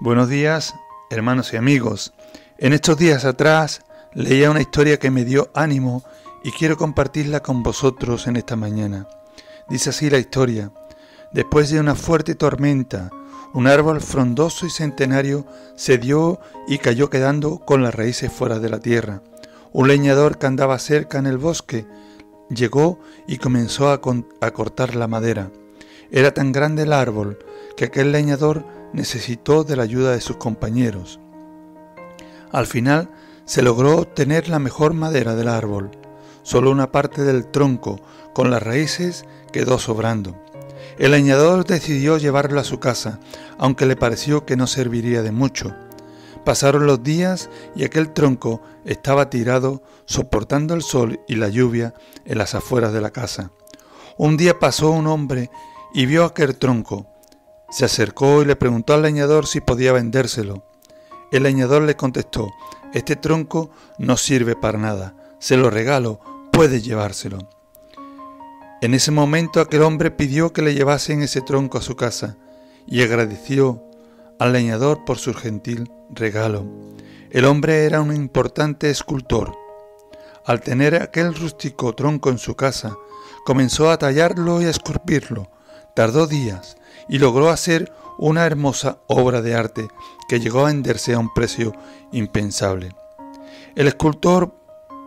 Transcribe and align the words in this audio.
Buenos 0.00 0.28
días, 0.28 0.74
hermanos 1.08 1.52
y 1.52 1.56
amigos. 1.56 2.12
En 2.58 2.72
estos 2.72 2.98
días 2.98 3.24
atrás 3.24 3.82
leía 4.12 4.50
una 4.50 4.60
historia 4.60 4.98
que 4.98 5.12
me 5.12 5.24
dio 5.24 5.50
ánimo 5.54 6.02
y 6.42 6.50
quiero 6.50 6.76
compartirla 6.76 7.40
con 7.40 7.62
vosotros 7.62 8.26
en 8.26 8.34
esta 8.36 8.56
mañana. 8.56 9.06
Dice 9.68 9.90
así 9.90 10.10
la 10.10 10.18
historia. 10.18 10.72
Después 11.32 11.70
de 11.70 11.78
una 11.78 11.94
fuerte 11.94 12.34
tormenta, 12.34 13.08
un 13.54 13.68
árbol 13.68 14.00
frondoso 14.00 14.66
y 14.66 14.70
centenario 14.70 15.46
se 15.76 15.96
dio 15.96 16.40
y 16.66 16.78
cayó 16.78 17.08
quedando 17.08 17.60
con 17.60 17.84
las 17.84 17.94
raíces 17.94 18.32
fuera 18.32 18.58
de 18.58 18.70
la 18.70 18.80
tierra. 18.80 19.22
Un 19.72 19.86
leñador 19.86 20.38
que 20.38 20.46
andaba 20.46 20.80
cerca 20.80 21.18
en 21.18 21.26
el 21.26 21.38
bosque 21.38 21.86
llegó 22.50 22.98
y 23.28 23.38
comenzó 23.38 23.90
a, 23.90 24.00
a 24.40 24.50
cortar 24.50 24.96
la 24.96 25.06
madera. 25.06 25.52
Era 26.10 26.34
tan 26.34 26.50
grande 26.50 26.82
el 26.82 26.92
árbol 26.92 27.38
que 27.76 27.86
aquel 27.86 28.10
leñador 28.10 28.64
necesitó 28.94 29.64
de 29.64 29.76
la 29.76 29.82
ayuda 29.82 30.12
de 30.12 30.20
sus 30.20 30.36
compañeros. 30.36 31.20
Al 32.52 32.66
final 32.66 33.10
se 33.44 33.60
logró 33.60 33.98
obtener 33.98 34.48
la 34.48 34.58
mejor 34.58 34.94
madera 34.94 35.34
del 35.34 35.48
árbol. 35.48 35.90
Solo 36.42 36.70
una 36.70 36.92
parte 36.92 37.22
del 37.22 37.46
tronco, 37.46 38.00
con 38.32 38.50
las 38.50 38.62
raíces, 38.62 39.24
quedó 39.52 39.78
sobrando. 39.78 40.36
El 40.98 41.10
leñador 41.10 41.64
decidió 41.64 42.18
llevarlo 42.18 42.60
a 42.60 42.64
su 42.64 42.78
casa, 42.78 43.18
aunque 43.58 43.86
le 43.86 43.96
pareció 43.96 44.46
que 44.46 44.56
no 44.56 44.66
serviría 44.66 45.22
de 45.22 45.32
mucho. 45.32 45.74
Pasaron 46.44 46.86
los 46.86 47.02
días 47.02 47.50
y 47.74 47.84
aquel 47.84 48.12
tronco 48.12 48.60
estaba 48.84 49.30
tirado, 49.30 49.82
soportando 50.04 50.74
el 50.74 50.82
sol 50.82 51.20
y 51.26 51.36
la 51.36 51.48
lluvia 51.48 51.94
en 52.24 52.38
las 52.38 52.54
afueras 52.54 52.92
de 52.92 53.00
la 53.00 53.10
casa. 53.10 53.50
Un 54.16 54.36
día 54.36 54.58
pasó 54.60 54.90
un 54.90 55.06
hombre 55.08 55.50
y 55.94 56.06
vio 56.06 56.24
aquel 56.24 56.56
tronco. 56.56 57.06
Se 57.74 57.84
acercó 57.84 58.40
y 58.40 58.44
le 58.44 58.54
preguntó 58.54 58.94
al 58.94 59.02
leñador 59.02 59.48
si 59.48 59.60
podía 59.60 59.92
vendérselo. 59.92 60.62
El 61.32 61.42
leñador 61.42 61.82
le 61.82 61.96
contestó, 61.96 62.52
este 62.92 63.16
tronco 63.16 63.68
no 63.98 64.16
sirve 64.16 64.54
para 64.54 64.78
nada, 64.78 65.16
se 65.40 65.56
lo 65.56 65.70
regalo, 65.70 66.20
puede 66.52 66.80
llevárselo. 66.80 67.38
En 68.80 68.94
ese 68.94 69.10
momento 69.10 69.60
aquel 69.60 69.82
hombre 69.82 70.12
pidió 70.12 70.52
que 70.52 70.62
le 70.62 70.72
llevasen 70.72 71.22
ese 71.22 71.40
tronco 71.40 71.78
a 71.78 71.82
su 71.82 71.96
casa 71.96 72.36
y 72.86 73.02
agradeció 73.02 73.82
al 74.38 74.52
leñador 74.52 75.04
por 75.04 75.18
su 75.18 75.34
gentil 75.34 75.90
regalo. 76.10 76.64
El 77.30 77.44
hombre 77.44 77.86
era 77.86 78.00
un 78.00 78.14
importante 78.14 78.88
escultor. 78.88 79.52
Al 80.46 80.60
tener 80.60 81.02
aquel 81.02 81.34
rústico 81.34 81.92
tronco 81.92 82.30
en 82.30 82.38
su 82.38 82.54
casa, 82.54 82.94
comenzó 83.44 83.90
a 83.90 83.98
tallarlo 83.98 84.62
y 84.62 84.66
a 84.66 84.70
esculpirlo. 84.70 85.50
Tardó 85.94 86.26
días 86.26 86.76
y 87.08 87.18
logró 87.18 87.50
hacer 87.50 87.92
una 88.18 88.46
hermosa 88.46 88.98
obra 89.06 89.42
de 89.42 89.54
arte 89.54 89.88
que 90.28 90.40
llegó 90.40 90.60
a 90.60 90.66
venderse 90.66 91.14
a 91.14 91.18
un 91.18 91.32
precio 91.32 91.72
impensable. 92.12 92.94
El 93.76 93.88
escultor 93.88 94.54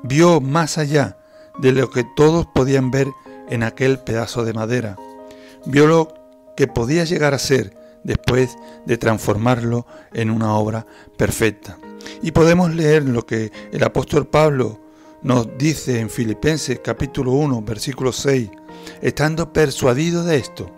vio 0.04 0.42
más 0.42 0.78
allá 0.78 1.18
de 1.60 1.72
lo 1.72 1.90
que 1.90 2.06
todos 2.16 2.46
podían 2.54 2.92
ver 2.92 3.08
en 3.50 3.64
aquel 3.64 4.00
pedazo 4.00 4.46
de 4.46 4.54
madera. 4.54 4.98
Vio 5.66 5.88
lo 5.88 6.14
que 6.56 6.68
podía 6.68 7.04
llegar 7.04 7.34
a 7.34 7.40
ser 7.40 7.76
después 8.04 8.58
de 8.86 8.98
transformarlo 8.98 9.86
en 10.14 10.30
una 10.30 10.54
obra 10.56 10.86
perfecta. 11.18 11.78
Y 12.22 12.32
podemos 12.32 12.74
leer 12.74 13.04
lo 13.04 13.26
que 13.26 13.52
el 13.72 13.84
apóstol 13.84 14.28
Pablo 14.28 14.80
nos 15.22 15.58
dice 15.58 16.00
en 16.00 16.10
Filipenses 16.10 16.80
capítulo 16.84 17.32
1 17.34 17.62
versículo 17.64 18.12
6, 18.12 18.50
estando 19.02 19.52
persuadido 19.52 20.24
de 20.24 20.38
esto, 20.38 20.72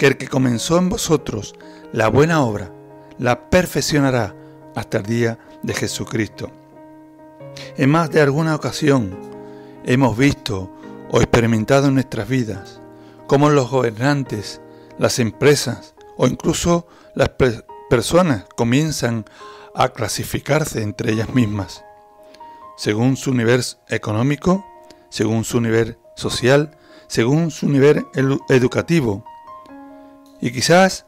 que 0.00 0.06
el 0.06 0.16
que 0.16 0.28
comenzó 0.28 0.78
en 0.78 0.88
vosotros 0.88 1.54
la 1.92 2.08
buena 2.08 2.42
obra, 2.42 2.72
la 3.18 3.50
perfeccionará 3.50 4.34
hasta 4.74 4.96
el 4.96 5.04
día 5.04 5.38
de 5.62 5.74
Jesucristo. 5.74 6.50
En 7.76 7.90
más 7.90 8.10
de 8.10 8.22
alguna 8.22 8.54
ocasión 8.54 9.14
hemos 9.84 10.16
visto 10.16 10.72
o 11.10 11.18
experimentado 11.18 11.88
en 11.88 11.94
nuestras 11.94 12.26
vidas 12.26 12.80
cómo 13.26 13.50
los 13.50 13.70
gobernantes, 13.70 14.62
las 14.96 15.18
empresas 15.18 15.94
o 16.16 16.26
incluso 16.26 16.86
las 17.14 17.32
personas 17.90 18.46
comienzan 18.56 19.26
a 19.74 19.90
clasificarse 19.90 20.82
entre 20.82 21.12
ellas 21.12 21.34
mismas, 21.34 21.84
según 22.78 23.18
su 23.18 23.34
nivel 23.34 23.62
económico, 23.88 24.64
según 25.10 25.44
su 25.44 25.60
nivel 25.60 25.98
social, 26.16 26.78
según 27.06 27.50
su 27.50 27.68
nivel 27.68 28.06
educativo, 28.48 29.26
y 30.40 30.52
quizás 30.52 31.06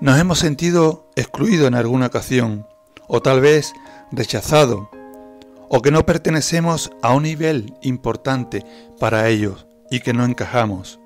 nos 0.00 0.18
hemos 0.18 0.38
sentido 0.38 1.10
excluidos 1.16 1.66
en 1.68 1.74
alguna 1.74 2.06
ocasión, 2.06 2.66
o 3.08 3.20
tal 3.20 3.40
vez 3.40 3.72
rechazado, 4.12 4.90
o 5.68 5.82
que 5.82 5.90
no 5.90 6.06
pertenecemos 6.06 6.90
a 7.02 7.14
un 7.14 7.24
nivel 7.24 7.74
importante 7.82 8.64
para 8.98 9.28
ellos 9.28 9.66
y 9.90 10.00
que 10.00 10.12
no 10.12 10.24
encajamos. 10.24 11.00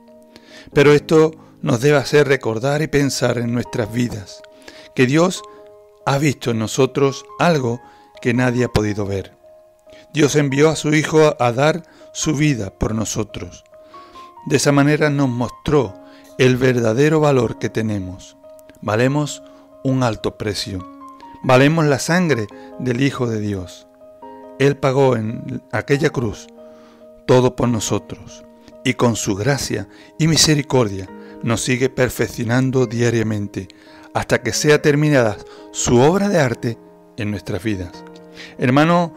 Pero 0.73 0.93
esto 0.93 1.33
nos 1.63 1.81
debe 1.81 1.99
hacer 1.99 2.29
recordar 2.29 2.83
y 2.83 2.89
pensar 2.89 3.39
en 3.39 3.53
nuestras 3.53 3.93
vidas, 3.93 4.43
que 4.95 5.07
Dios 5.07 5.43
ha 6.05 6.19
visto 6.19 6.51
en 6.51 6.59
nosotros 6.59 7.25
algo 7.39 7.81
que 8.21 8.35
nadie 8.35 8.65
ha 8.65 8.69
podido 8.69 9.07
ver. 9.07 9.37
Dios 10.13 10.37
envió 10.37 10.69
a 10.69 10.77
su 10.77 10.95
Hijo 10.95 11.37
a 11.39 11.53
dar 11.53 11.85
su 12.13 12.35
vida 12.35 12.71
por 12.71 12.95
nosotros. 12.95 13.65
De 14.47 14.57
esa 14.57 14.73
manera 14.73 15.09
nos 15.09 15.29
mostró 15.29 16.02
el 16.39 16.57
verdadero 16.57 17.21
valor 17.21 17.59
que 17.59 17.69
tenemos. 17.69 18.37
Valemos 18.81 19.43
un 19.85 20.03
alto 20.03 20.37
precio. 20.37 20.87
Valemos 21.43 21.85
la 21.87 21.99
sangre 21.99 22.47
del 22.79 23.01
Hijo 23.01 23.27
de 23.27 23.41
Dios. 23.41 23.87
Él 24.59 24.77
pagó 24.77 25.17
en 25.17 25.63
aquella 25.73 26.11
cruz 26.11 26.47
todo 27.27 27.57
por 27.57 27.69
nosotros 27.69 28.45
y 28.85 28.95
con 28.95 29.17
su 29.17 29.35
gracia 29.35 29.89
y 30.19 30.29
misericordia 30.29 31.09
nos 31.43 31.63
sigue 31.63 31.89
perfeccionando 31.89 32.87
diariamente 32.87 33.69
hasta 34.15 34.43
que 34.43 34.53
sea 34.53 34.83
terminada 34.83 35.37
su 35.73 35.99
obra 35.99 36.29
de 36.29 36.39
arte 36.39 36.79
en 37.17 37.31
nuestras 37.31 37.63
vidas. 37.63 38.05
Hermano 38.59 39.15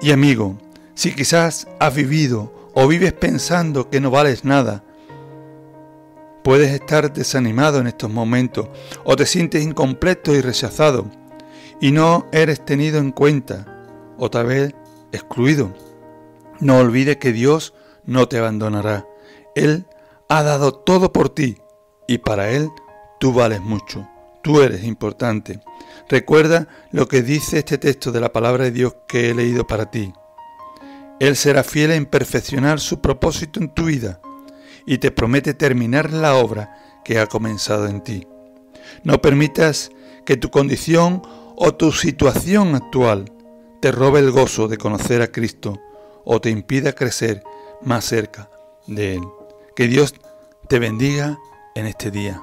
y 0.00 0.12
amigo, 0.12 0.58
si 0.94 1.14
quizás 1.14 1.68
has 1.78 1.94
vivido 1.94 2.70
o 2.74 2.86
vives 2.88 3.12
pensando 3.12 3.88
que 3.88 4.00
no 4.00 4.10
vales 4.10 4.44
nada, 4.44 4.84
Puedes 6.42 6.72
estar 6.72 7.12
desanimado 7.12 7.78
en 7.78 7.86
estos 7.86 8.10
momentos 8.10 8.68
o 9.04 9.14
te 9.14 9.26
sientes 9.26 9.62
incompleto 9.62 10.34
y 10.34 10.40
rechazado 10.40 11.08
y 11.80 11.92
no 11.92 12.26
eres 12.32 12.64
tenido 12.64 12.98
en 12.98 13.12
cuenta 13.12 13.66
o 14.18 14.28
tal 14.28 14.46
vez 14.46 14.74
excluido. 15.12 15.72
No 16.58 16.78
olvides 16.78 17.18
que 17.18 17.32
Dios 17.32 17.74
no 18.04 18.26
te 18.26 18.38
abandonará. 18.38 19.06
Él 19.54 19.86
ha 20.28 20.42
dado 20.42 20.74
todo 20.74 21.12
por 21.12 21.28
ti 21.28 21.58
y 22.08 22.18
para 22.18 22.50
Él 22.50 22.70
tú 23.20 23.32
vales 23.32 23.60
mucho. 23.60 24.08
Tú 24.42 24.62
eres 24.62 24.82
importante. 24.82 25.60
Recuerda 26.08 26.66
lo 26.90 27.06
que 27.06 27.22
dice 27.22 27.58
este 27.58 27.78
texto 27.78 28.10
de 28.10 28.20
la 28.20 28.32
palabra 28.32 28.64
de 28.64 28.72
Dios 28.72 28.96
que 29.06 29.30
he 29.30 29.34
leído 29.34 29.64
para 29.64 29.92
ti. 29.92 30.12
Él 31.20 31.36
será 31.36 31.62
fiel 31.62 31.92
en 31.92 32.06
perfeccionar 32.06 32.80
su 32.80 33.00
propósito 33.00 33.60
en 33.60 33.72
tu 33.72 33.84
vida 33.84 34.20
y 34.86 34.98
te 34.98 35.10
promete 35.10 35.54
terminar 35.54 36.12
la 36.12 36.36
obra 36.36 37.00
que 37.04 37.18
ha 37.18 37.26
comenzado 37.26 37.86
en 37.86 38.02
ti. 38.02 38.26
No 39.04 39.20
permitas 39.20 39.90
que 40.24 40.36
tu 40.36 40.50
condición 40.50 41.22
o 41.56 41.74
tu 41.74 41.92
situación 41.92 42.74
actual 42.74 43.32
te 43.80 43.92
robe 43.92 44.20
el 44.20 44.30
gozo 44.30 44.68
de 44.68 44.78
conocer 44.78 45.22
a 45.22 45.32
Cristo 45.32 45.80
o 46.24 46.40
te 46.40 46.50
impida 46.50 46.92
crecer 46.92 47.42
más 47.82 48.04
cerca 48.04 48.48
de 48.86 49.16
Él. 49.16 49.22
Que 49.74 49.88
Dios 49.88 50.14
te 50.68 50.78
bendiga 50.78 51.38
en 51.74 51.86
este 51.86 52.10
día. 52.10 52.40